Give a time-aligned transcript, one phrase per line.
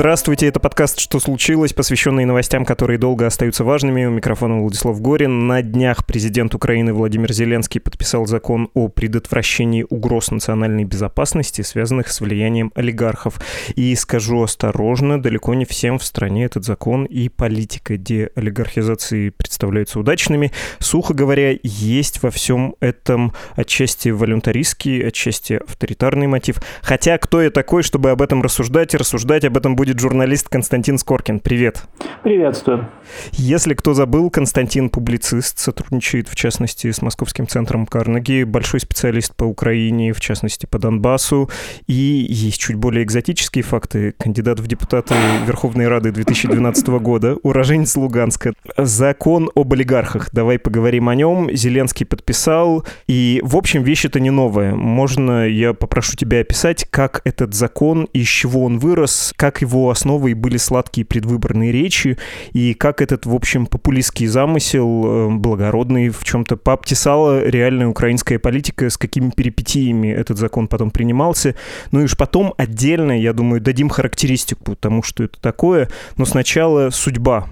[0.00, 4.06] Здравствуйте, это подкаст «Что случилось?», посвященный новостям, которые долго остаются важными.
[4.06, 5.46] У микрофона Владислав Горин.
[5.46, 12.22] На днях президент Украины Владимир Зеленский подписал закон о предотвращении угроз национальной безопасности, связанных с
[12.22, 13.42] влиянием олигархов.
[13.74, 20.50] И скажу осторожно, далеко не всем в стране этот закон и политика деолигархизации представляются удачными.
[20.78, 26.56] Сухо говоря, есть во всем этом отчасти волюнтаристский, отчасти авторитарный мотив.
[26.80, 30.48] Хотя кто я такой, чтобы об этом рассуждать, и рассуждать об этом будет будет журналист
[30.48, 31.40] Константин Скоркин.
[31.40, 31.82] Привет.
[32.22, 32.88] Приветствую.
[33.32, 39.42] Если кто забыл, Константин публицист, сотрудничает в частности с Московским центром Карнеги, большой специалист по
[39.42, 41.50] Украине, в частности по Донбассу.
[41.88, 44.14] И есть чуть более экзотические факты.
[44.16, 48.52] Кандидат в депутаты Верховной Рады 2012 года, уроженец Луганска.
[48.76, 50.30] Закон об олигархах.
[50.32, 51.50] Давай поговорим о нем.
[51.52, 52.84] Зеленский подписал.
[53.08, 54.72] И, в общем, вещь-то не новая.
[54.74, 59.90] Можно я попрошу тебя описать, как этот закон, из чего он вырос, как его его
[59.90, 62.18] основой были сладкие предвыборные речи,
[62.52, 68.90] и как этот, в общем, популистский замысел, э, благородный, в чем-то пообтесала реальная украинская политика,
[68.90, 71.54] с какими перипетиями этот закон потом принимался.
[71.92, 76.90] Ну и уж потом отдельно, я думаю, дадим характеристику тому, что это такое, но сначала
[76.90, 77.46] судьба.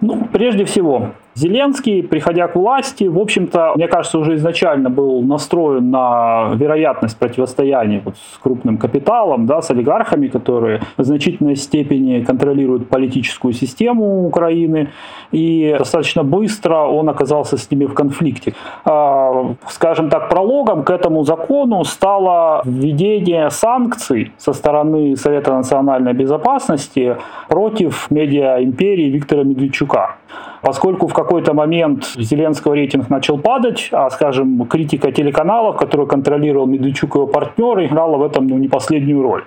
[0.00, 5.88] Ну, прежде всего, Зеленский, приходя к власти, в общем-то, мне кажется, уже изначально был настроен
[5.88, 12.88] на вероятность противостояния вот с крупным капиталом, да, с олигархами, которые в значительной степени контролируют
[12.88, 14.88] политическую систему Украины.
[15.30, 18.54] И достаточно быстро он оказался с ними в конфликте.
[18.84, 27.16] А, скажем так, прологом к этому закону стало введение санкций со стороны Совета национальной безопасности
[27.48, 30.16] против медиа-империи Виктора Медведчука.
[30.62, 37.14] Поскольку в какой-то момент Зеленского рейтинг начал падать, а, скажем, критика телеканалов, которую контролировал Медведчук
[37.14, 39.44] и его партнеры, играла в этом ну, не последнюю роль.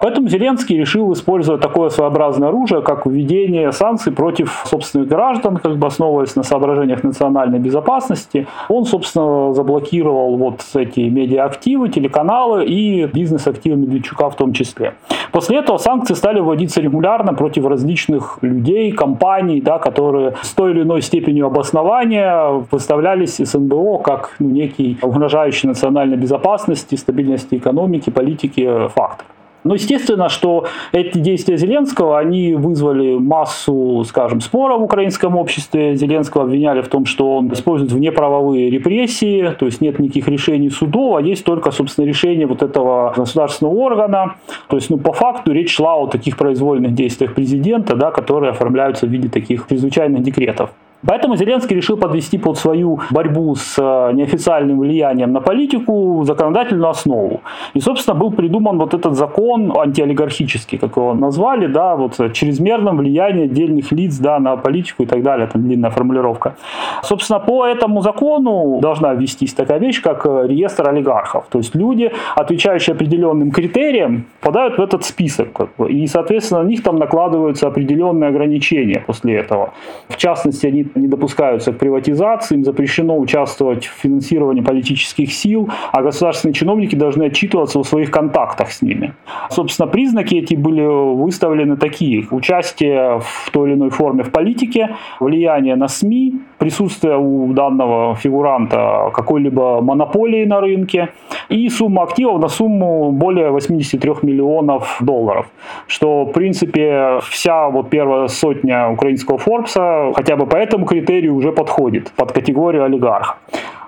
[0.00, 5.86] Поэтому Зеленский решил использовать такое своеобразное оружие, как введение санкций против собственных граждан, как бы
[5.86, 8.46] основываясь на соображениях национальной безопасности.
[8.68, 14.94] Он, собственно, заблокировал вот эти медиаактивы, телеканалы и бизнес-активы Медведчука в том числе.
[15.32, 20.82] После этого санкции стали вводиться регулярно против различных людей, компаний, да, которые с той или
[20.82, 28.88] иной степенью обоснования выставлялись из НБО как ну, некий угрожающий национальной безопасности, стабильности экономики, политики
[28.94, 29.26] фактор.
[29.64, 35.96] Но естественно, что эти действия Зеленского, они вызвали массу, скажем, споров в украинском обществе.
[35.96, 41.16] Зеленского обвиняли в том, что он использует внеправовые репрессии, то есть нет никаких решений судов,
[41.16, 44.34] а есть только, собственно, решение вот этого государственного органа.
[44.68, 49.06] То есть, ну, по факту речь шла о таких произвольных действиях президента, да, которые оформляются
[49.06, 50.70] в виде таких чрезвычайных декретов.
[51.06, 57.40] Поэтому Зеленский решил подвести под свою борьбу с э, неофициальным влиянием на политику законодательную основу.
[57.74, 63.44] И, собственно, был придуман вот этот закон антиолигархический, как его назвали, да, вот чрезмерном влиянии
[63.44, 66.54] отдельных лиц да, на политику и так далее, там длинная формулировка.
[67.02, 71.44] Собственно, по этому закону должна ввестись такая вещь, как э, реестр олигархов.
[71.50, 75.52] То есть люди, отвечающие определенным критериям, попадают в этот список.
[75.52, 79.72] Как бы, и, соответственно, на них там накладываются определенные ограничения после этого.
[80.08, 86.02] В частности, они не допускаются к приватизации, им запрещено участвовать в финансировании политических сил, а
[86.02, 89.14] государственные чиновники должны отчитываться о своих контактах с ними.
[89.50, 92.26] Собственно, признаки эти были выставлены такие.
[92.30, 99.10] Участие в той или иной форме в политике, влияние на СМИ, присутствие у данного фигуранта
[99.12, 101.08] какой-либо монополии на рынке
[101.48, 105.46] и сумма активов на сумму более 83 миллионов долларов.
[105.86, 111.52] Что, в принципе, вся вот первая сотня украинского Форбса хотя бы по этому критерию уже
[111.52, 113.36] подходит под категорию олигарха.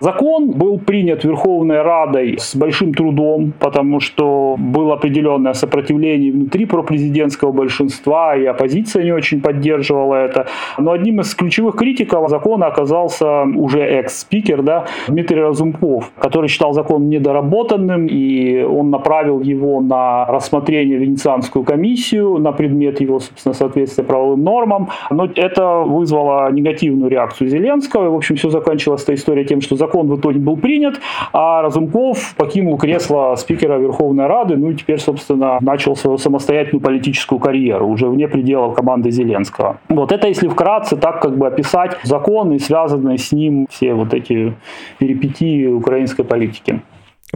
[0.01, 7.53] Закон был принят Верховной Радой с большим трудом, потому что было определенное сопротивление внутри пропрезидентского
[7.53, 10.47] большинства, и оппозиция не очень поддерживала это.
[10.79, 17.09] Но одним из ключевых критиков закона оказался уже экс-спикер да, Дмитрий Разумков, который считал закон
[17.09, 24.45] недоработанным, и он направил его на рассмотрение Венецианскую комиссию на предмет его, собственно, соответствия правовым
[24.45, 24.89] нормам.
[25.11, 29.77] Но это вызвало негативную реакцию Зеленского, и, в общем, все закончилось эта история тем, что
[29.77, 31.01] закон в итоге был принят,
[31.33, 37.39] а Разумков покинул кресло спикера Верховной Рады, ну и теперь, собственно, начал свою самостоятельную политическую
[37.39, 39.79] карьеру, уже вне пределов команды Зеленского.
[39.89, 44.15] Вот это, если вкратце, так как бы описать закон и связанные с ним все вот
[44.15, 44.55] эти
[44.99, 46.81] перипетии украинской политики.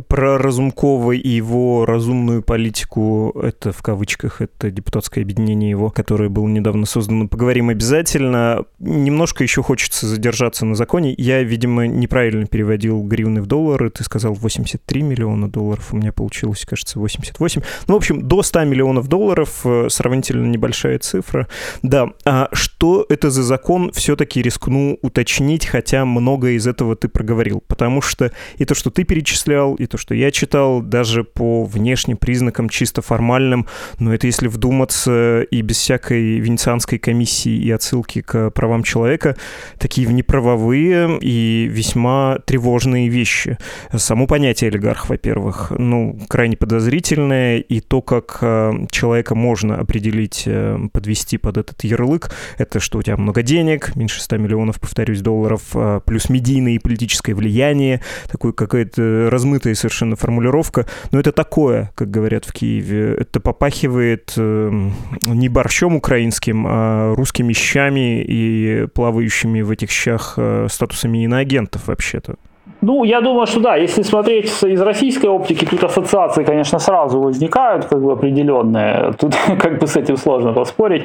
[0.06, 6.46] Про Разумкова и его разумную политику, это в кавычках, это депутатское объединение его, которое было
[6.46, 8.64] недавно создано, поговорим обязательно.
[8.78, 11.12] Немножко еще хочется задержаться на законе.
[11.18, 13.90] Я, видимо, неправильно переводил гривны в доллары.
[13.90, 17.60] Ты сказал 83 миллиона долларов, у меня получилось, кажется, 88.
[17.88, 21.48] Ну, в общем, до 100 миллионов долларов, э, сравнительно небольшая цифра.
[21.82, 27.62] Да, а что это за закон, все-таки рискну уточнить, хотя многое из этого ты проговорил.
[27.66, 32.16] Потому что и то, что ты перечислял, и то, что я читал, даже по внешним
[32.16, 33.66] признакам чисто формальным,
[33.98, 39.36] но это если вдуматься и без всякой венецианской комиссии и отсылки к правам человека,
[39.78, 43.58] такие внеправовые и весьма тревожные вещи.
[43.96, 50.78] Само понятие олигарх, во-первых, ну, крайне подозрительное, и то, как э, человека можно определить, э,
[50.92, 55.62] подвести под этот ярлык, это что у тебя много денег, меньше 100 миллионов, повторюсь, долларов,
[55.74, 61.90] э, плюс медийное и политическое влияние, такое какое-то размытое чистая совершенно формулировка, но это такое,
[61.94, 63.14] как говорят в Киеве.
[63.14, 64.90] Это попахивает э,
[65.22, 72.36] не борщом украинским, а русскими щами и плавающими в этих щах э, статусами иноагентов вообще-то.
[72.82, 77.84] Ну, я думаю, что да, если смотреть из российской оптики, тут ассоциации, конечно, сразу возникают,
[77.84, 79.12] как бы определенные.
[79.18, 81.04] Тут как бы с этим сложно поспорить.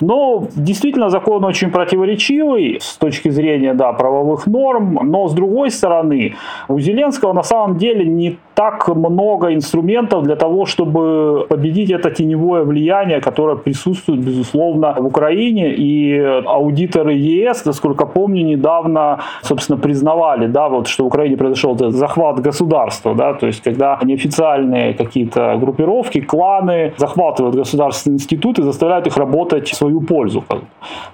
[0.00, 4.98] Но действительно закон очень противоречивый с точки зрения, да, правовых норм.
[5.02, 6.34] Но с другой стороны,
[6.68, 12.62] у Зеленского на самом деле не так много инструментов для того, чтобы победить это теневое
[12.62, 15.74] влияние, которое присутствует, безусловно, в Украине.
[15.74, 21.92] И аудиторы ЕС, насколько помню, недавно, собственно, признавали, да, вот, что в Украине произошел этот
[21.92, 29.16] захват государства, да, то есть когда неофициальные какие-то группировки, кланы захватывают государственные институты, заставляют их
[29.16, 30.44] работать в свою пользу.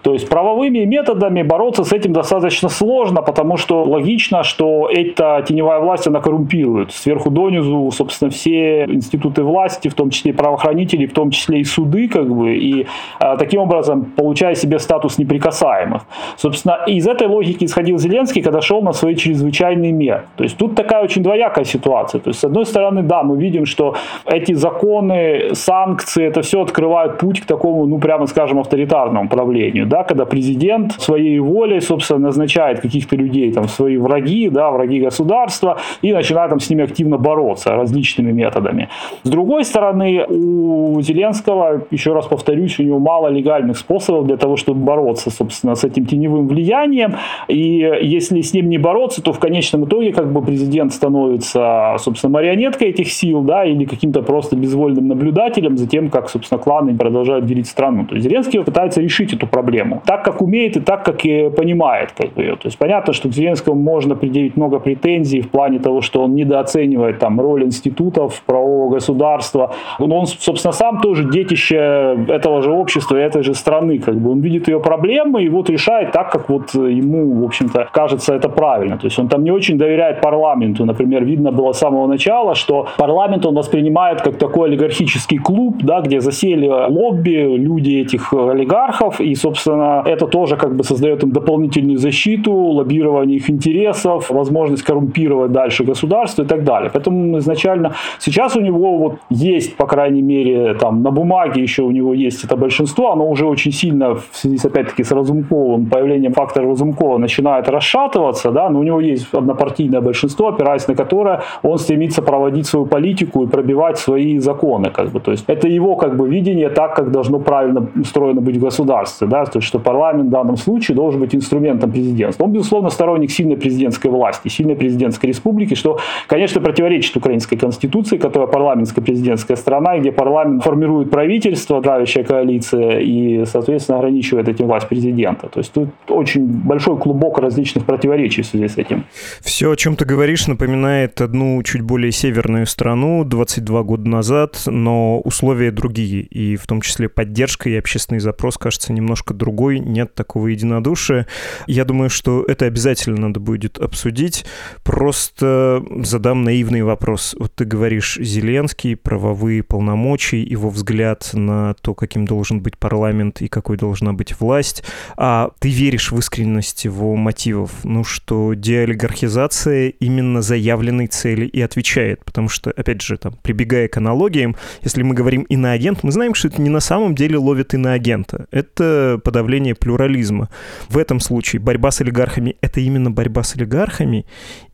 [0.03, 5.81] То есть правовыми методами бороться с этим достаточно сложно, потому что логично, что эта теневая
[5.81, 11.06] власть, она коррумпирует сверху сверху донизу, собственно, все институты власти, в том числе и правоохранители,
[11.06, 12.87] в том числе и суды, как бы, и
[13.19, 16.03] а, таким образом получая себе статус неприкасаемых.
[16.37, 20.23] Собственно, из этой логики исходил Зеленский, когда шел на свои чрезвычайные меры.
[20.37, 22.21] То есть тут такая очень двоякая ситуация.
[22.21, 23.94] То есть, с одной стороны, да, мы видим, что
[24.27, 30.03] эти законы, санкции, это все открывают путь к такому, ну, прямо скажем, авторитарному правлению, да,
[30.03, 36.12] когда президент своей волей, собственно, назначает каких-то людей, там, свои враги, да, враги государства, и
[36.12, 38.88] начинает там с ними активно бороться различными методами.
[39.22, 44.56] С другой стороны, у Зеленского, еще раз повторюсь, у него мало легальных способов для того,
[44.56, 47.14] чтобы бороться, собственно, с этим теневым влиянием.
[47.49, 52.32] И если с ним не бороться, то в конечном итоге как бы президент становится, собственно,
[52.32, 57.46] марионеткой этих сил, да, или каким-то просто безвольным наблюдателем за тем, как, собственно, кланы продолжают
[57.46, 58.06] делить страну.
[58.06, 62.12] То есть Зеленский пытается решить эту проблему так, как умеет и так, как и понимает.
[62.17, 62.43] Как бы.
[62.43, 66.34] То есть понятно, что к Зеленскому можно предъявить много претензий в плане того, что он
[66.34, 69.71] недооценивает оценивает там роль институтов, правового государства.
[69.99, 73.99] Но он, собственно, сам тоже детище этого же общества, этой же страны.
[73.99, 77.89] Как бы он видит ее проблемы и вот решает так, как вот ему, в общем-то,
[77.93, 78.97] кажется это правильно.
[78.97, 80.85] То есть он там не очень доверяет парламенту.
[80.85, 86.01] Например, видно было с самого начала, что парламент он воспринимает как такой олигархический клуб, да,
[86.01, 91.99] где засели лобби, люди этих олигархов, и, собственно, это тоже как бы создает им дополнительную
[91.99, 96.91] защиту, лоббирование их интересов, возможность коррумпировать дальше государство и так далее.
[97.01, 101.91] Поэтому изначально сейчас у него вот есть, по крайней мере, там на бумаге еще у
[101.91, 106.33] него есть это большинство, оно уже очень сильно в связи с, опять-таки, с Разумковым, появлением
[106.35, 111.79] фактора Разумкова начинает расшатываться, да, но у него есть однопартийное большинство, опираясь на которое он
[111.79, 116.17] стремится проводить свою политику и пробивать свои законы, как бы, то есть это его, как
[116.17, 120.29] бы, видение так, как должно правильно устроено быть в государстве, да, то есть что парламент
[120.29, 122.45] в данном случае должен быть инструментом президентства.
[122.45, 128.19] Он, безусловно, сторонник сильной президентской власти, сильной президентской республики, что, конечно, против противоречит украинской конституции,
[128.19, 134.89] которая парламентская президентская страна, где парламент формирует правительство, правящая коалиция, и, соответственно, ограничивает этим власть
[134.89, 135.49] президента.
[135.49, 139.05] То есть тут очень большой клубок различных противоречий в связи с этим.
[139.41, 145.20] Все, о чем ты говоришь, напоминает одну чуть более северную страну 22 года назад, но
[145.20, 150.49] условия другие, и в том числе поддержка и общественный запрос, кажется, немножко другой, нет такого
[150.49, 151.27] единодушия.
[151.67, 154.44] Я думаю, что это обязательно надо будет обсудить.
[154.82, 157.37] Просто задам наивный длинный вопрос.
[157.39, 163.49] Вот ты говоришь, Зеленский, правовые полномочия, его взгляд на то, каким должен быть парламент и
[163.49, 164.82] какой должна быть власть.
[165.17, 167.70] А ты веришь в искренность его мотивов?
[167.84, 172.25] Ну, что деолигархизация именно заявленной цели и отвечает.
[172.25, 176.49] Потому что, опять же, там, прибегая к аналогиям, если мы говорим иноагент, мы знаем, что
[176.49, 178.46] это не на самом деле ловит иноагента.
[178.51, 180.49] Это подавление плюрализма.
[180.89, 184.25] В этом случае борьба с олигархами— это именно борьба с олигархами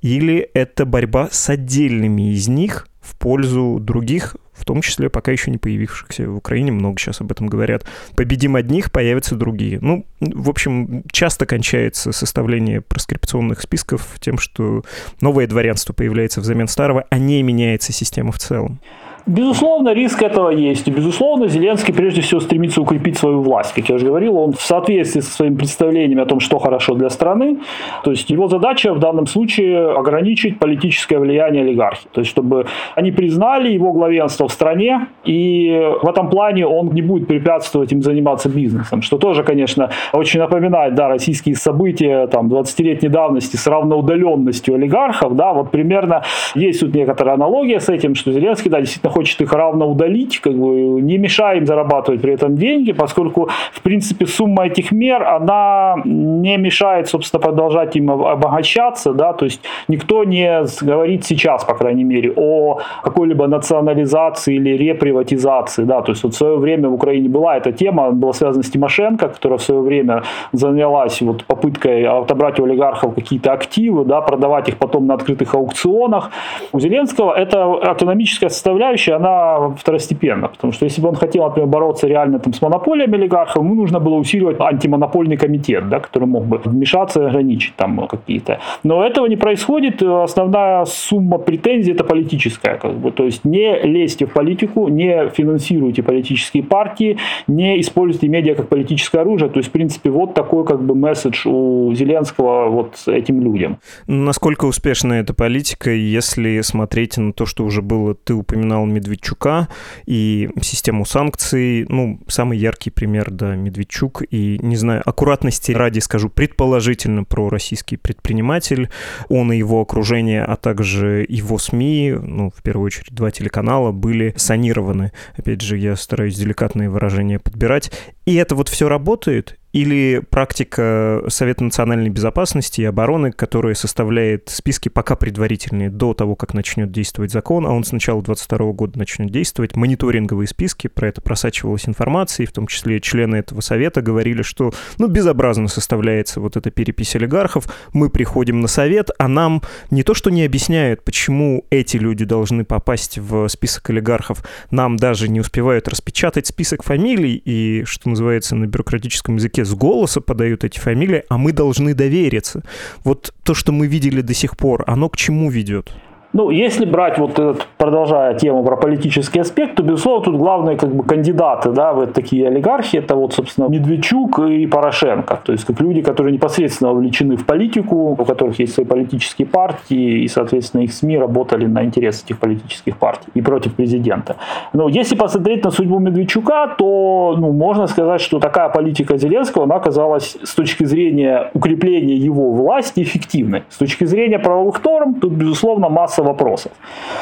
[0.02, 5.50] или это борьба с отдельными из них в пользу других, в том числе пока еще
[5.50, 7.84] не появившихся в Украине, много сейчас об этом говорят.
[8.16, 9.78] Победим одних, появятся другие.
[9.80, 14.84] Ну, в общем, часто кончается составление проскрипционных списков тем, что
[15.20, 18.80] новое дворянство появляется взамен старого, а не меняется система в целом.
[19.26, 20.86] Безусловно, риск этого есть.
[20.86, 23.74] И, безусловно, Зеленский прежде всего стремится укрепить свою власть.
[23.74, 27.10] Как я уже говорил, он в соответствии со своими представлениями о том, что хорошо для
[27.10, 27.58] страны.
[28.04, 32.06] То есть его задача в данном случае ограничить политическое влияние олигархии.
[32.12, 37.02] То есть чтобы они признали его главенство в стране, и в этом плане он не
[37.02, 39.02] будет препятствовать им заниматься бизнесом.
[39.02, 45.34] Что тоже, конечно, очень напоминает да, российские события там, 20-летней давности с равноудаленностью олигархов.
[45.34, 46.22] Да, вот примерно
[46.54, 50.52] есть тут некоторая аналогия с этим, что Зеленский да, действительно хочет их равно удалить, как
[50.52, 55.94] бы не мешая им зарабатывать при этом деньги, поскольку, в принципе, сумма этих мер, она
[56.04, 62.04] не мешает, собственно, продолжать им обогащаться, да, то есть никто не говорит сейчас, по крайней
[62.04, 67.28] мере, о какой-либо национализации или реприватизации, да, то есть вот в свое время в Украине
[67.30, 72.60] была эта тема, была связана с Тимошенко, которая в свое время занялась вот попыткой отобрать
[72.60, 76.30] у олигархов какие-то активы, да, продавать их потом на открытых аукционах.
[76.72, 80.48] У Зеленского это экономическая составляющая составляющая, она второстепенна.
[80.48, 84.00] Потому что если бы он хотел, например, бороться реально там, с монополиями олигархов, ему нужно
[84.00, 88.58] было усиливать антимонопольный комитет, да, который мог бы вмешаться и ограничить там какие-то.
[88.84, 90.02] Но этого не происходит.
[90.02, 92.76] Основная сумма претензий это политическая.
[92.76, 93.10] Как бы.
[93.10, 99.20] То есть не лезьте в политику, не финансируйте политические партии, не используйте медиа как политическое
[99.20, 99.48] оружие.
[99.48, 103.78] То есть, в принципе, вот такой как бы месседж у Зеленского вот этим людям.
[104.06, 109.68] Насколько успешна эта политика, если смотреть на то, что уже было, ты упоминал Медведчука
[110.06, 111.86] и систему санкций.
[111.88, 114.22] Ну, самый яркий пример, да, Медведчук.
[114.30, 118.90] И, не знаю, аккуратности ради скажу, предположительно про российский предприниматель.
[119.28, 124.34] Он и его окружение, а также его СМИ, ну, в первую очередь, два телеканала были
[124.36, 125.12] санированы.
[125.36, 127.92] Опять же, я стараюсь деликатные выражения подбирать.
[128.24, 134.88] И это вот все работает, или практика Совета национальной безопасности и обороны, которая составляет списки
[134.88, 139.30] пока предварительные до того, как начнет действовать закон, а он с начала 2022 года начнет
[139.30, 144.40] действовать, мониторинговые списки, про это просачивалась информация, и в том числе члены этого совета говорили,
[144.40, 150.02] что ну, безобразно составляется вот эта перепись олигархов, мы приходим на совет, а нам не
[150.04, 155.40] то, что не объясняют, почему эти люди должны попасть в список олигархов, нам даже не
[155.40, 161.24] успевают распечатать список фамилий и, что называется на бюрократическом языке, с голоса подают эти фамилии,
[161.28, 162.62] а мы должны довериться.
[163.04, 165.92] Вот то, что мы видели до сих пор, оно к чему ведет?
[166.32, 170.94] Ну, если брать вот этот, продолжая тему про политический аспект, то, безусловно, тут главные как
[170.94, 175.80] бы кандидаты, да, в такие олигархи, это вот, собственно, Медведчук и Порошенко, то есть как
[175.80, 180.92] люди, которые непосредственно вовлечены в политику, у которых есть свои политические партии, и, соответственно, их
[180.92, 184.36] СМИ работали на интересы этих политических партий и против президента.
[184.72, 189.76] Но если посмотреть на судьбу Медведчука, то, ну, можно сказать, что такая политика Зеленского, она
[189.76, 193.62] оказалась с точки зрения укрепления его власти эффективной.
[193.70, 196.72] С точки зрения правовых норм, тут, безусловно, масса вопросов.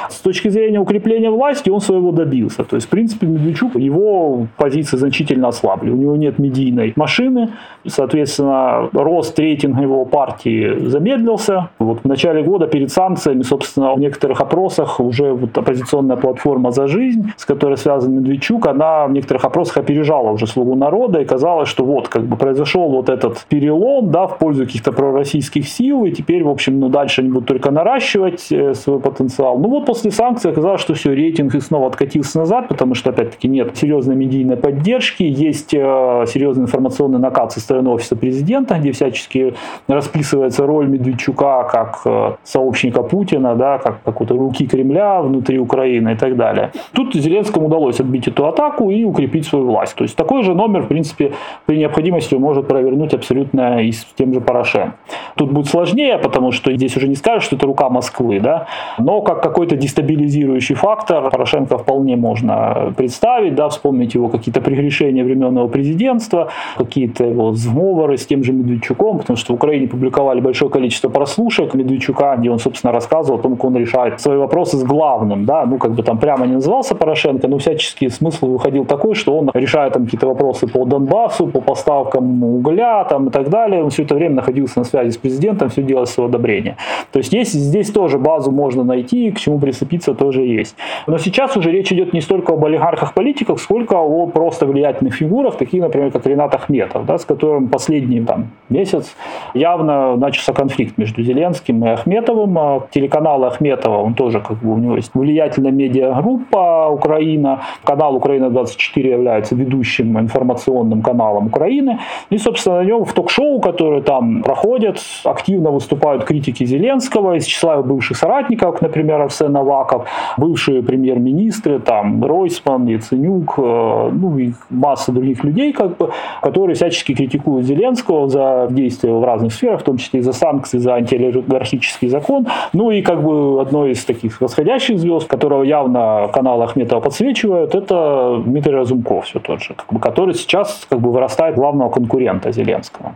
[0.08, 2.64] С точки зрения укрепления власти он своего добился.
[2.64, 5.90] То есть, в принципе, Медведчук, его позиции значительно ослабли.
[5.90, 7.50] У него нет медийной машины,
[7.86, 11.70] соответственно, рост рейтинга его партии замедлился.
[11.78, 16.86] Вот в начале года перед санкциями, собственно, в некоторых опросах уже вот оппозиционная платформа «За
[16.86, 21.68] жизнь», с которой связан Медведчук, она в некоторых опросах опережала уже «Слугу народа», и казалось,
[21.68, 26.12] что вот как бы произошел вот этот перелом да, в пользу каких-то пророссийских сил, и
[26.12, 29.58] теперь, в общем, ну, дальше они будут только наращивать э, свой потенциал.
[29.58, 33.48] Ну вот после санкций оказалось, что все, рейтинг и снова откатился назад, потому что, опять-таки,
[33.48, 39.54] нет серьезной медийной поддержки, есть э, серьезный информационный накат со стороны офиса президента, где всячески
[39.88, 46.16] расписывается роль Медведчука как э, сообщника Путина, да, как какой-то руки Кремля внутри Украины и
[46.16, 46.70] так далее.
[46.92, 49.94] Тут Зеленскому удалось отбить эту атаку и укрепить свою власть.
[49.96, 51.32] То есть такой же номер, в принципе,
[51.66, 54.94] при необходимости может провернуть абсолютно и с тем же Порошенко.
[55.36, 58.66] Тут будет сложнее, потому что здесь уже не скажешь, что это рука Москвы, да,
[58.98, 65.68] Но как какой-то дестабилизирующий фактор Порошенко вполне можно представить, да, вспомнить его какие-то прегрешения временного
[65.68, 71.08] президентства, какие-то его сговоры с тем же Медведчуком, потому что в Украине публиковали большое количество
[71.08, 75.44] прослушек Медведчука, где он, собственно, рассказывал о том, как он решает свои вопросы с главным,
[75.44, 79.36] да, ну, как бы там прямо не назывался Порошенко, но всяческий смысл выходил такой, что
[79.36, 83.90] он решает там какие-то вопросы по Донбассу, по поставкам угля там и так далее, он
[83.90, 86.76] все это время находился на связи с президентом, все делал с его одобрения.
[87.12, 90.76] То есть есть, здесь тоже базу можно найти, к чему прицепиться тоже есть.
[91.06, 95.82] Но сейчас уже речь идет не столько об олигархах-политиках, сколько о просто влиятельных фигурах, таких,
[95.82, 99.16] например, как Ренат Ахметов, да, с которым последний там, месяц
[99.54, 102.58] явно начался конфликт между Зеленским и Ахметовым.
[102.58, 107.60] А телеканал Ахметова, он тоже как бы у него есть влиятельная медиагруппа Украина.
[107.84, 111.98] Канал Украина-24 является ведущим информационным каналом Украины.
[112.30, 117.82] И, собственно, на нем в ток-шоу, которые там проходят, активно выступают критики Зеленского из числа
[117.82, 120.06] бывших соратников, например, Арсен Аваков,
[120.36, 126.10] бывшие премьер-министры, там, Ройсман, Яценюк, э, ну и масса других людей, как бы,
[126.42, 130.78] которые всячески критикуют Зеленского за действия в разных сферах, в том числе и за санкции,
[130.78, 132.46] за антиолигархический закон.
[132.72, 138.42] Ну и как бы одной из таких восходящих звезд, которого явно канал Ахметова подсвечивает, это
[138.44, 143.14] Дмитрий Разумков все тот же, как бы, который сейчас как бы вырастает главного конкурента Зеленского.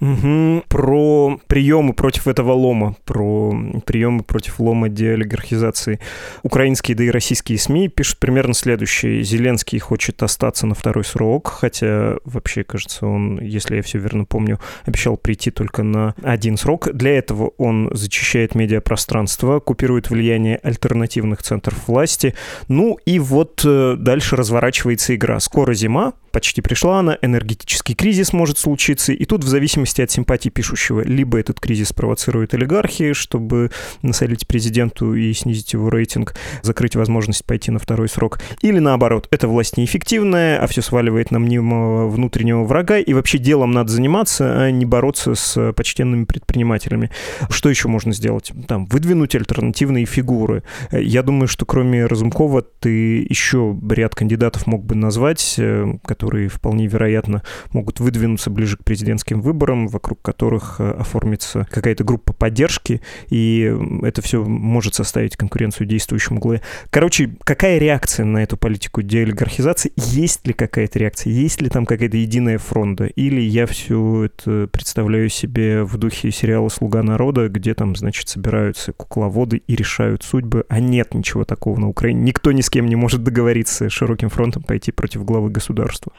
[0.00, 0.64] Угу.
[0.68, 3.54] Про приемы против этого лома, про
[3.84, 6.00] приемы против лома деолигархизации.
[6.42, 9.22] Украинские, да и российские СМИ пишут примерно следующее.
[9.22, 14.58] Зеленский хочет остаться на второй срок, хотя вообще, кажется, он, если я все верно помню,
[14.86, 16.88] обещал прийти только на один срок.
[16.92, 22.34] Для этого он зачищает медиапространство, купирует влияние альтернативных центров власти.
[22.68, 25.38] Ну и вот э, дальше разворачивается игра.
[25.40, 30.48] Скоро зима, почти пришла она, энергетический кризис может случиться, и тут в зависимости от симпатии
[30.50, 33.70] пишущего, либо этот кризис провоцирует олигархи, чтобы
[34.02, 39.48] насолить президенту и снизить его рейтинг, закрыть возможность пойти на второй срок, или наоборот, эта
[39.48, 44.70] власть неэффективная, а все сваливает на мнимого внутреннего врага, и вообще делом надо заниматься, а
[44.70, 47.10] не бороться с почтенными предпринимателями.
[47.48, 48.52] Что еще можно сделать?
[48.68, 50.62] Там, выдвинуть альтернативные фигуры.
[50.92, 56.86] Я думаю, что кроме Разумкова ты еще ряд кандидатов мог бы назвать, э, которые вполне
[56.86, 57.42] вероятно
[57.72, 64.22] могут выдвинуться ближе к президентским выборам, вокруг которых э, оформится какая-то группа поддержки, и это
[64.22, 66.62] все может составить конкуренцию действующему главе.
[66.90, 69.92] Короче, какая реакция на эту политику деолигархизации?
[69.96, 71.32] Есть ли какая-то реакция?
[71.32, 73.06] Есть ли там какая-то единая фронта?
[73.06, 78.92] Или я все это представляю себе в духе сериала «Слуга народа», где там, значит, собираются
[78.92, 82.22] кукловоды и решают судьбы, а нет ничего такого на Украине.
[82.22, 86.12] Никто ни с кем не может договориться широким фронтом пойти против главы государства.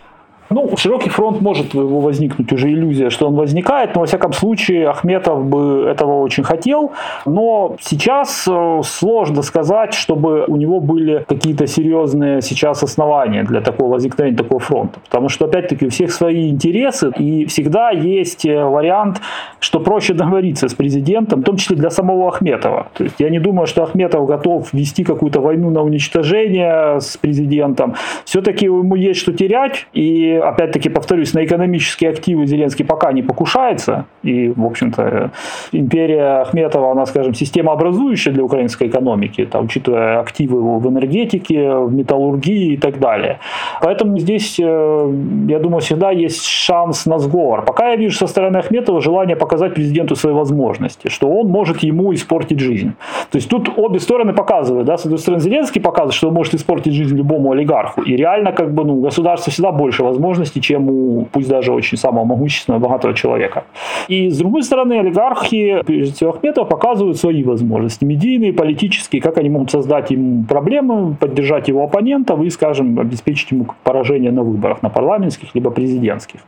[0.52, 5.46] Ну, широкий фронт может возникнуть уже иллюзия, что он возникает, но во всяком случае Ахметов
[5.46, 6.92] бы этого очень хотел.
[7.26, 13.94] Но сейчас э, сложно сказать, чтобы у него были какие-то серьезные сейчас основания для такого
[13.94, 15.00] возникновения такого фронта.
[15.00, 19.22] Потому что, опять-таки, у всех свои интересы, и всегда есть э, вариант,
[19.62, 22.88] что проще договориться с президентом, в том числе для самого Ахметова.
[22.94, 27.96] То есть я не думаю, что Ахметов готов вести какую-то войну на уничтожение с президентом.
[28.26, 34.06] Все-таки ему есть что терять, и опять-таки, повторюсь, на экономические активы Зеленский пока не покушается.
[34.24, 35.32] И, в общем-то,
[35.72, 42.74] империя Ахметова, она, скажем, системообразующая для украинской экономики, там, учитывая активы в энергетике, в металлургии
[42.74, 43.40] и так далее.
[43.82, 45.14] Поэтому здесь, э,
[45.48, 47.66] я думаю, всегда есть шанс на сговор.
[47.66, 52.14] Пока я вижу со стороны Ахметова желание показать президенту свои возможности, что он может ему
[52.14, 52.94] испортить жизнь.
[53.32, 54.88] То есть тут обе стороны показывают.
[54.88, 54.98] Да?
[54.98, 58.02] С одной стороны, Зеленский показывает, что он может испортить жизнь любому олигарху.
[58.02, 61.98] И реально, как бы, ну, государство всегда больше возможностей возможностей, чем у, пусть даже очень
[61.98, 63.64] самого могущественного, богатого человека.
[64.10, 69.50] И с другой стороны, олигархи, прежде всего Ахметова, показывают свои возможности, медийные, политические, как они
[69.50, 74.90] могут создать ему проблемы, поддержать его оппонентов и, скажем, обеспечить ему поражение на выборах, на
[74.90, 76.40] парламентских либо президентских.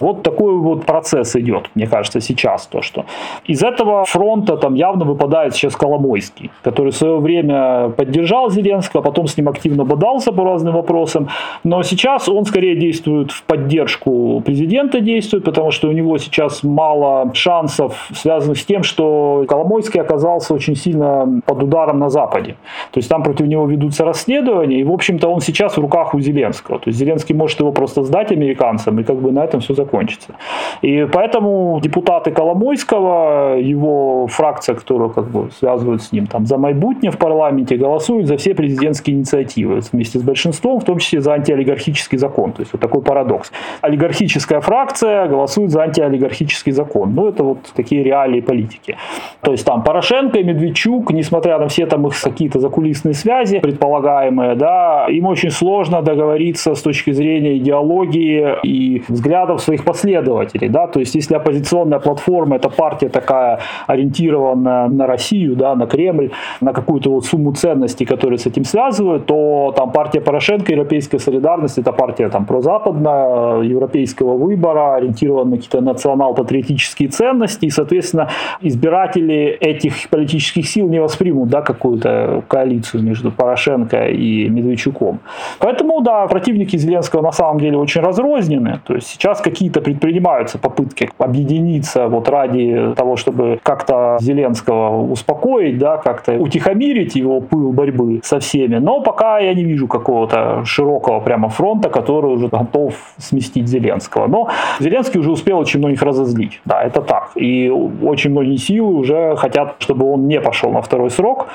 [0.00, 3.04] Вот такой вот процесс идет, мне кажется, сейчас то, что
[3.48, 9.26] из этого фронта там явно выпадает сейчас Коломойский, который в свое время поддержал Зеленского, потом
[9.26, 11.28] с ним активно бодался по разным вопросам,
[11.64, 16.62] но сейчас он скорее действует действует в поддержку президента, действует, потому что у него сейчас
[16.62, 22.56] мало шансов, связанных с тем, что Коломойский оказался очень сильно под ударом на Западе.
[22.92, 26.20] То есть там против него ведутся расследования, и, в общем-то, он сейчас в руках у
[26.20, 26.78] Зеленского.
[26.78, 30.34] То есть Зеленский может его просто сдать американцам, и как бы на этом все закончится.
[30.82, 37.10] И поэтому депутаты Коломойского, его фракция, которую как бы связывают с ним, там, за майбутнее
[37.10, 42.18] в парламенте, голосуют за все президентские инициативы вместе с большинством, в том числе за антиолигархический
[42.18, 42.52] закон.
[42.52, 43.52] То есть вот такой парадокс.
[43.82, 47.14] Олигархическая фракция голосует за антиолигархический закон.
[47.14, 48.96] Ну, это вот такие реалии политики.
[49.40, 54.54] То есть там Порошенко и Медведчук, несмотря на все там их какие-то закулисные связи предполагаемые,
[54.54, 61.00] да, им очень сложно договориться с точки зрения идеологии и взглядов своих последователей, да, то
[61.00, 67.10] есть если оппозиционная платформа, это партия такая ориентированная на Россию, да, на Кремль, на какую-то
[67.10, 72.28] вот сумму ценностей, которые с этим связывают, то там партия Порошенко, Европейская солидарность, это партия
[72.28, 78.28] там прозападная, европейского выбора, ориентирована на какие-то национал-патриотические ценности, и, соответственно,
[78.60, 85.20] избиратели этих политических сил не воспримут, да, какую-то коалицию между Порошенко и Медведчуком.
[85.58, 91.10] Поэтому, да, противники Зеленского на самом деле очень разрознены, то есть сейчас какие-то предпринимаются попытки
[91.18, 98.38] объединиться вот ради того, чтобы как-то Зеленского успокоить, да, как-то утихомирить его пыл борьбы со
[98.38, 98.76] всеми.
[98.76, 102.83] Но пока я не вижу какого-то широкого прямо фронта, который уже готов
[103.18, 104.26] сместить Зеленского.
[104.26, 104.48] Но
[104.80, 106.60] Зеленский уже успел очень многих разозлить.
[106.64, 107.30] Да, это так.
[107.36, 111.46] И очень многие силы уже хотят, чтобы он не пошел на второй срок,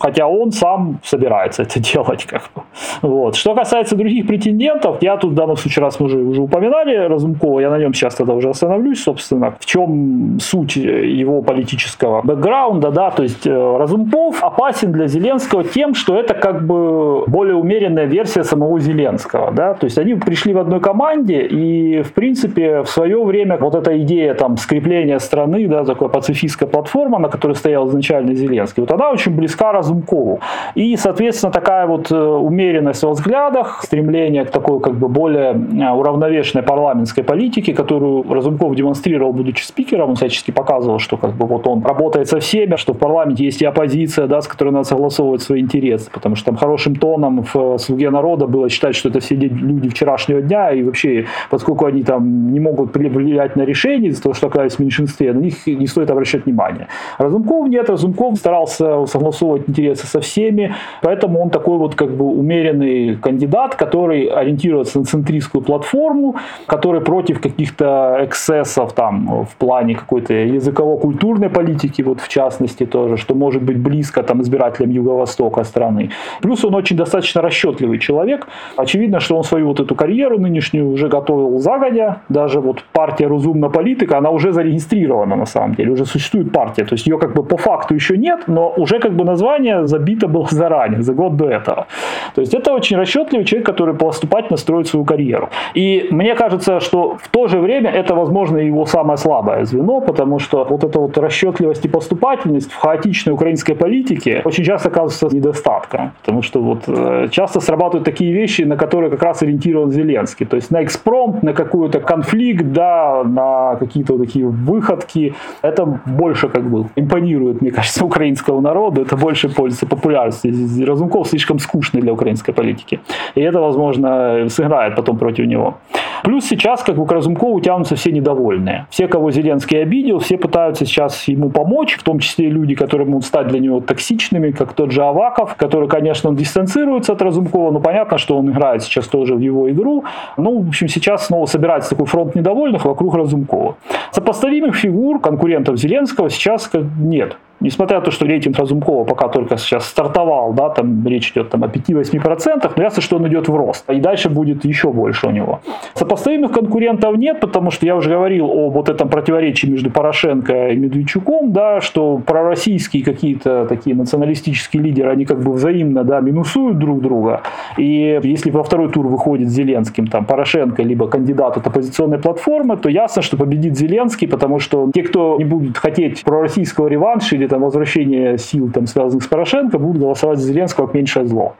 [0.00, 2.24] хотя он сам собирается это делать.
[2.24, 2.62] Как бы.
[3.02, 3.36] вот.
[3.36, 7.60] Что касается других претендентов, я тут в данном случае, раз мы уже, уже упоминали Разумкова,
[7.60, 13.10] я на нем сейчас тогда уже остановлюсь, собственно, в чем суть его политического бэкграунда, да,
[13.10, 18.44] то есть э, Разумков опасен для Зеленского тем, что это как бы более умеренная версия
[18.44, 23.22] самого Зеленского, да, то есть они пришли в одной команде, и, в принципе, в свое
[23.24, 28.34] время вот эта идея там скрепления страны, да, такая пацифистская платформа, на которой стоял изначально
[28.34, 30.40] Зеленский, вот она очень близка Разумкову.
[30.74, 35.90] И, соответственно, такая вот э, умеренность во взглядах, стремление к такой как бы более э,
[35.92, 41.66] уравновешенной парламентской политике, которую Разумков демонстрировал, будучи спикером, он всячески показывал, что как бы вот
[41.66, 45.42] он работает со всеми, что в парламенте есть и оппозиция, да, с которой надо согласовывать
[45.42, 49.34] свои интересы, потому что там хорошим тоном в «Слуге народа» было считать, что это все
[49.34, 54.34] люди вчерашнего дня, и вообще, поскольку они там не могут влиять на решения из-за того,
[54.34, 56.88] что оказались в меньшинстве, на них не стоит обращать внимание.
[57.18, 63.16] Разумков нет, Разумков старался согласовывать интересы со всеми, поэтому он такой вот как бы умеренный
[63.16, 71.48] кандидат, который ориентируется на центристскую платформу, который против каких-то эксцессов там в плане какой-то языково-культурной
[71.50, 76.10] политики, вот в частности тоже, что может быть близко там избирателям Юго-Востока страны.
[76.40, 78.48] Плюс он очень достаточно расчетливый человек.
[78.76, 82.16] Очевидно, что он свою вот эту карьеру нынешнюю уже готовил загодя.
[82.28, 86.84] Даже вот партия «Разумна политика», она уже зарегистрирована на самом деле, уже существует партия.
[86.84, 90.28] То есть ее как бы по факту еще нет, но уже как бы название забито
[90.28, 91.86] было заранее, за год до этого.
[92.34, 95.48] То есть это очень расчетливый человек, который поступательно строит свою карьеру.
[95.74, 100.38] И мне кажется, что в то же время это, возможно, его самое слабое звено, потому
[100.38, 106.10] что вот эта вот расчетливость и поступательность в хаотичной украинской политике очень часто оказывается недостатком.
[106.20, 110.46] Потому что вот э, часто срабатывают такие вещи, на которые как раз ориентирован Зеленский.
[110.48, 115.34] То есть на экспромт, на какой-то конфликт, да, на какие-то вот такие выходки.
[115.62, 119.02] Это больше как бы импонирует, мне кажется, украинскому народу.
[119.02, 120.52] Это больше пользуется популярностью.
[120.86, 123.00] Разумков слишком скучный для украинской политики.
[123.34, 125.74] И это, возможно, сыграет потом против него.
[126.22, 128.86] Плюс сейчас, как к Разумкову тянутся все недовольные.
[128.90, 133.24] Все, кого Зеленский обидел, все пытаются сейчас ему помочь, в том числе люди, которые могут
[133.24, 137.80] стать для него токсичными, как тот же Аваков, который, конечно, он дистанцируется от Разумкова, но
[137.80, 140.04] понятно, что он играет сейчас тоже в его игру.
[140.36, 143.76] Ну, в общем, сейчас снова собирается такой фронт недовольных вокруг Разумкова.
[144.12, 147.36] Сопоставимых фигур, конкурентов Зеленского сейчас нет.
[147.60, 151.64] Несмотря на то, что рейтинг Разумкова пока только сейчас стартовал, да, там речь идет там,
[151.64, 153.90] о 5-8%, но ясно, что он идет в рост.
[153.90, 155.60] И дальше будет еще больше у него.
[155.94, 160.76] Сопоставимых конкурентов нет, потому что я уже говорил о вот этом противоречии между Порошенко и
[160.76, 167.00] Медведчуком, да, что пророссийские какие-то такие националистические лидеры, они как бы взаимно да, минусуют друг
[167.00, 167.42] друга.
[167.76, 172.88] И если во второй тур выходит Зеленским там, Порошенко, либо кандидат от оппозиционной платформы, то
[172.88, 177.62] ясно, что победит Зеленский, потому что те, кто не будет хотеть пророссийского реванша или там,
[177.62, 181.54] возвращения сил, там, связанных с Порошенко, будут голосовать за Зеленского как меньшее зло.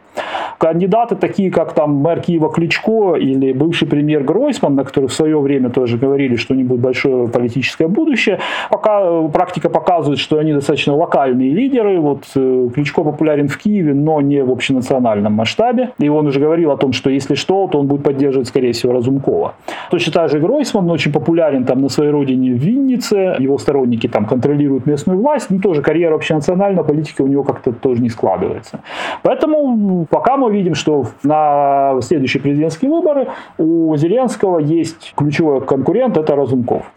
[0.59, 5.39] Кандидаты такие, как там мэр Киева Кличко или бывший премьер Гройсман, на который в свое
[5.41, 10.39] время тоже говорили, что у них будет большое политическое будущее, пока э, практика показывает, что
[10.39, 12.01] они достаточно локальные лидеры.
[12.01, 15.91] Вот э, Кличко популярен в Киеве, но не в общенациональном масштабе.
[15.99, 18.93] И он уже говорил о том, что если что, то он будет поддерживать, скорее всего,
[18.93, 19.55] Разумкова.
[19.91, 23.37] Точно так же Гройсман очень популярен там на своей родине в Виннице.
[23.39, 25.51] Его сторонники там контролируют местную власть.
[25.51, 28.81] Ну, тоже карьера общенациональной политики у него как-то тоже не складывается.
[29.23, 36.37] Поэтому пока мы видим, что на следующие президентские выборы у Зеленского есть ключевой конкурент, это
[36.37, 36.91] Разумков.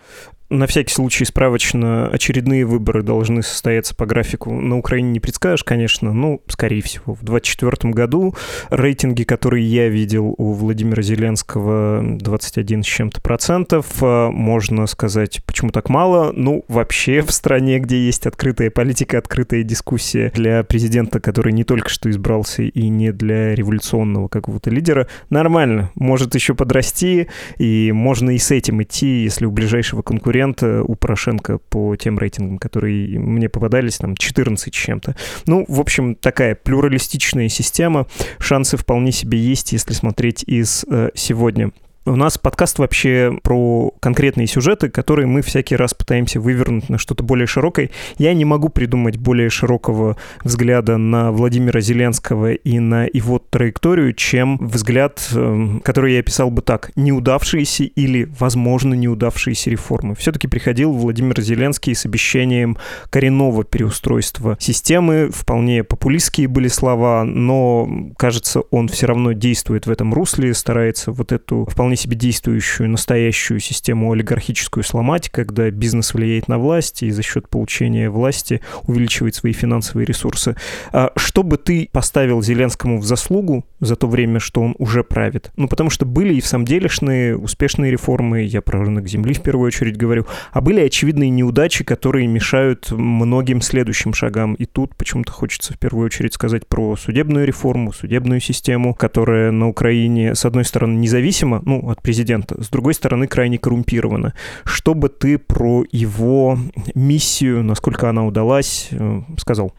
[0.52, 4.52] На всякий случай справочно, очередные выборы должны состояться по графику.
[4.52, 8.36] На Украине не предскажешь, конечно, ну, скорее всего, в 2024 году
[8.70, 15.72] рейтинги, которые я видел у Владимира Зеленского, 21 с чем-то процентов, а, можно сказать, почему
[15.72, 16.34] так мало?
[16.36, 21.88] Ну, вообще в стране, где есть открытая политика, открытая дискуссия для президента, который не только
[21.88, 25.92] что избрался и не для революционного какого-то лидера, нормально.
[25.96, 31.58] Может еще подрасти, и можно и с этим идти, если у ближайшего конкурента, у Порошенко
[31.58, 35.16] по тем рейтингам, которые мне попадались, там 14 с чем-то.
[35.46, 38.08] Ну, в общем, такая плюралистичная система.
[38.40, 41.72] Шансы вполне себе есть, если смотреть из э, сегодня.
[42.12, 47.24] У нас подкаст вообще про конкретные сюжеты, которые мы всякий раз пытаемся вывернуть на что-то
[47.24, 47.90] более широкое.
[48.18, 54.58] Я не могу придумать более широкого взгляда на Владимира Зеленского и на его траекторию, чем
[54.58, 56.92] взгляд, эм, который я описал бы так.
[56.98, 60.14] Неудавшиеся или, возможно, неудавшиеся реформы.
[60.16, 62.78] Все-таки приходил Владимир Зеленский с обещанием
[63.10, 65.30] коренного переустройства системы.
[65.32, 71.32] Вполне популистские были слова, но, кажется, он все равно действует в этом русле, старается вот
[71.32, 77.22] эту вполне себе действующую, настоящую систему олигархическую сломать, когда бизнес влияет на власть и за
[77.22, 80.56] счет получения власти увеличивает свои финансовые ресурсы.
[80.92, 85.52] А что бы ты поставил Зеленскому в заслугу за то время, что он уже правит?
[85.56, 89.42] Ну, потому что были и в самом делешные успешные реформы, я про рынок земли в
[89.42, 94.56] первую очередь говорю, а были очевидные неудачи, которые мешают многим следующим шагам.
[94.56, 99.68] И тут почему-то хочется в первую очередь сказать про судебную реформу, судебную систему, которая на
[99.68, 104.34] Украине, с одной стороны, независима, ну, от президента, с другой стороны, крайне коррумпирована.
[104.66, 106.58] Что бы ты про его
[106.96, 109.74] миссию, насколько она удалась, э, сказал?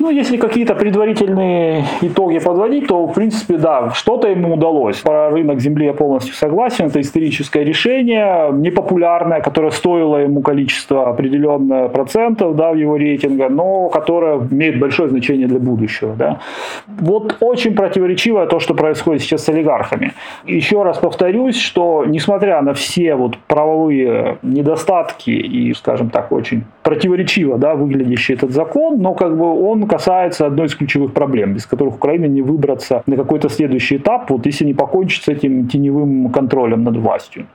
[0.00, 4.96] Ну, если какие-то предварительные итоги подводить, то, в принципе, да, что-то ему удалось.
[4.96, 6.86] Про рынок земли я полностью согласен.
[6.86, 13.90] Это историческое решение, непопулярное, которое стоило ему количество определенное процентов да, в его рейтинга, но
[13.90, 16.14] которое имеет большое значение для будущего.
[16.16, 16.40] Да.
[16.86, 20.12] Вот очень противоречиво то, что происходит сейчас с олигархами.
[20.46, 20.98] Еще раз
[21.40, 28.34] повторюсь, что несмотря на все вот правовые недостатки и, скажем так, очень противоречиво да, выглядящий
[28.34, 32.42] этот закон, но как бы он касается одной из ключевых проблем, без которых Украина не
[32.42, 37.46] выбраться на какой-то следующий этап, вот если не покончить с этим теневым контролем над властью.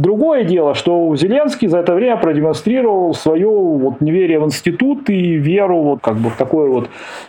[0.00, 5.82] Другое дело, что Зеленский за это время продемонстрировал свое вот неверие в институт и веру
[5.82, 6.88] вот как бы в такое вот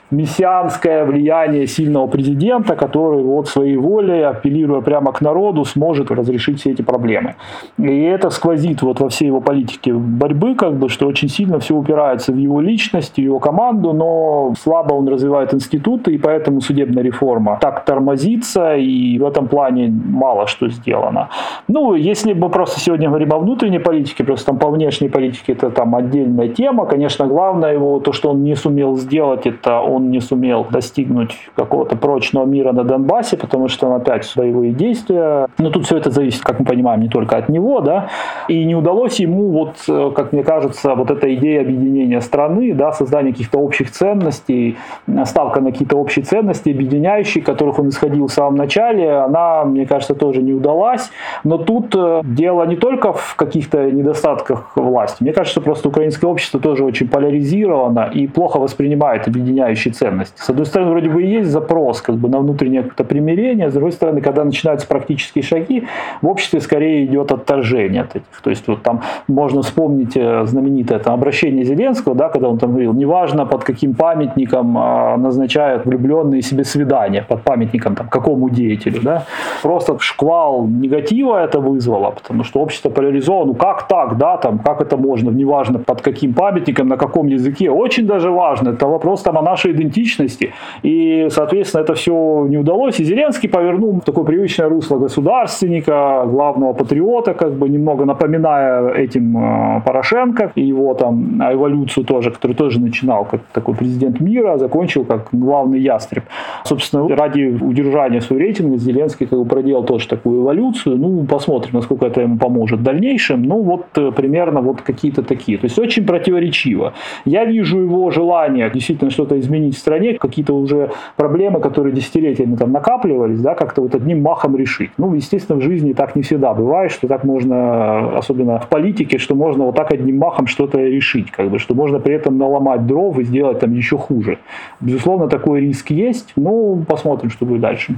[0.10, 6.72] мессианское влияние сильного президента, который вот своей волей, апеллируя прямо к народу, сможет разрешить все
[6.72, 7.36] эти проблемы.
[7.78, 11.76] И это сквозит вот во всей его политике борьбы, как бы, что очень сильно все
[11.76, 17.04] упирается в его личность, в его команду, но слабо он развивает институты, и поэтому судебная
[17.04, 21.28] реформа так тормозится, и в этом плане мало что сделано.
[21.68, 25.72] Ну, если бы просто сегодня говорим о внутренней политике, просто там по внешней политике это
[25.72, 26.86] там отдельная тема.
[26.86, 31.96] Конечно, главное его, то, что он не сумел сделать, это он не сумел достигнуть какого-то
[31.96, 35.48] прочного мира на Донбассе, потому что он опять боевые действия.
[35.58, 38.10] Но тут все это зависит, как мы понимаем, не только от него, да.
[38.48, 42.92] И не удалось ему, вот, э, как мне кажется, вот эта идея объединения страны, да,
[42.92, 44.78] создания каких-то общих ценностей,
[45.26, 50.14] ставка на какие-то общие ценности, объединяющие, которых он исходил в самом начале, она, мне кажется,
[50.14, 51.10] тоже не удалась.
[51.44, 55.24] Но тут э, дело не только в каких-то недостатках власти.
[55.24, 60.42] Мне кажется, просто украинское общество тоже очень поляризировано и плохо воспринимает объединяющие ценности.
[60.42, 63.74] С одной стороны, вроде бы и есть запрос как бы, на внутреннее какое-то примирение, с
[63.74, 65.84] другой стороны, когда начинаются практические шаги,
[66.22, 68.42] в обществе скорее идет отторжение от этих.
[68.44, 72.72] То есть вот там можно вспомнить э, знаменитое там, обращение Зеленского, да, когда он там
[72.72, 79.02] говорил, неважно под каким памятником а, назначают влюбленные себе свидания, под памятником там, какому деятелю.
[79.04, 79.26] Да.
[79.62, 83.52] Просто шквал негатива это вызвало, потому что общество поляризовано.
[83.52, 87.70] Ну как так, да, там, как это можно, неважно под каким памятником, на каком языке.
[87.70, 88.70] Очень даже важно.
[88.70, 90.54] Это вопрос там о нашей идентичности.
[90.84, 93.00] И, соответственно, это все не удалось.
[93.00, 99.82] И Зеленский повернул такое привычное русло государственника, главного патриота, как бы немного напоминая этим э,
[99.86, 105.06] Порошенко и его там эволюцию тоже, который тоже начинал как такой президент мира, а закончил
[105.06, 106.24] как главный ястреб.
[106.64, 110.98] Собственно, ради удержания своего рейтинга Зеленский как бы проделал тоже такую эволюцию.
[110.98, 113.44] Ну, посмотрим, насколько это ему поможет в дальнейшем.
[113.44, 115.58] Ну, вот э, примерно вот какие-то такие.
[115.58, 116.94] То есть очень противоречиво.
[117.26, 122.72] Я вижу его желание действительно что-то изменить в стране, какие-то уже проблемы, которые десятилетиями там
[122.72, 124.92] накапливались, да, как-то вот одним махом решить.
[124.98, 129.36] Ну, естественно, в жизни так не всегда бывает, что так можно, особенно в политике, что
[129.36, 133.18] можно вот так одним махом что-то решить, как бы, что можно при этом наломать дров
[133.20, 134.38] и сделать там еще хуже.
[134.80, 136.34] Безусловно, такой риск есть.
[136.36, 137.96] Ну, посмотрим, что будет дальше.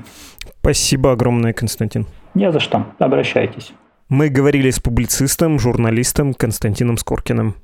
[0.62, 2.06] Спасибо огромное, Константин.
[2.34, 2.86] Не за что.
[3.00, 3.74] Обращайтесь.
[4.14, 7.56] Мы говорили с публицистом, журналистом Константином Скоркиным.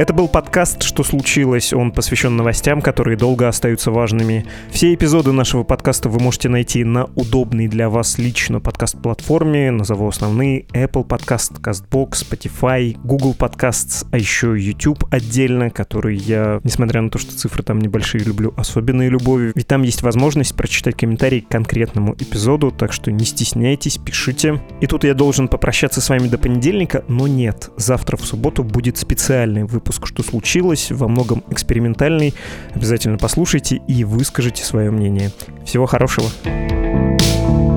[0.00, 1.74] Это был подкаст «Что случилось?».
[1.74, 4.46] Он посвящен новостям, которые долго остаются важными.
[4.70, 9.70] Все эпизоды нашего подкаста вы можете найти на удобной для вас лично подкаст-платформе.
[9.70, 10.62] Назову основные.
[10.72, 17.18] Apple Podcast, CastBox, Spotify, Google Podcasts, а еще YouTube отдельно, который я, несмотря на то,
[17.18, 19.52] что цифры там небольшие, люблю особенной любовью.
[19.54, 24.62] Ведь там есть возможность прочитать комментарий к конкретному эпизоду, так что не стесняйтесь, пишите.
[24.80, 27.68] И тут я должен попрощаться с вами до понедельника, но нет.
[27.76, 32.32] Завтра в субботу будет специальный выпуск выпуск «Что случилось?», во многом экспериментальный.
[32.74, 35.32] Обязательно послушайте и выскажите свое мнение.
[35.64, 36.28] Всего хорошего.
[36.44, 37.69] thank you